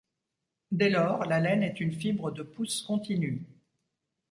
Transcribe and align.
Dès 0.71 0.89
lors 0.89 1.25
la 1.25 1.39
laine 1.39 1.61
est 1.61 1.79
une 1.79 1.93
fibre 1.93 2.31
de 2.31 2.41
pousse 2.41 2.81
continue. 2.81 3.45